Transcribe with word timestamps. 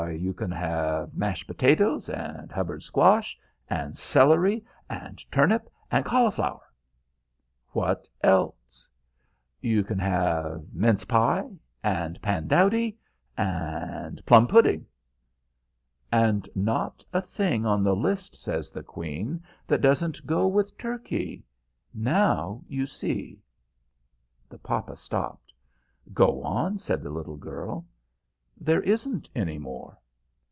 "You 0.09 0.33
can 0.33 0.49
have 0.49 1.13
mashed 1.13 1.45
potatoes, 1.45 2.09
and 2.09 2.51
Hubbard 2.51 2.81
squash, 2.81 3.37
and 3.69 3.95
celery, 3.95 4.65
and 4.89 5.23
turnip, 5.31 5.69
and 5.91 6.03
cauliflower." 6.03 6.65
"What 7.69 8.09
else?" 8.23 8.89
"You 9.61 9.83
can 9.83 9.99
have 9.99 10.65
mince 10.73 11.05
pie, 11.05 11.47
and 11.83 12.19
pandowdy, 12.19 12.97
and 13.37 14.25
plum 14.25 14.47
pudding." 14.47 14.87
"And 16.11 16.49
not 16.55 17.05
a 17.13 17.21
thing 17.21 17.67
on 17.67 17.83
the 17.83 17.95
list," 17.95 18.35
says 18.35 18.71
the 18.71 18.83
Queen, 18.83 19.43
"that 19.67 19.81
doesn't 19.81 20.25
go 20.25 20.47
with 20.47 20.79
turkey! 20.79 21.43
Now 21.93 22.63
you 22.67 22.87
see." 22.87 23.39
The 24.49 24.57
papa 24.57 24.95
stopped. 24.97 25.53
"Go 26.11 26.41
on," 26.41 26.79
said 26.79 27.03
the 27.03 27.11
little 27.11 27.37
girl. 27.37 27.85
"There 28.63 28.81
isn't 28.81 29.27
any 29.33 29.57
more." 29.57 29.97